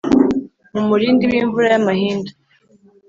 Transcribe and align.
mu 0.73 0.81
murindi 0.89 1.23
w’imvura 1.31 1.67
y’amahindu. 1.73 2.31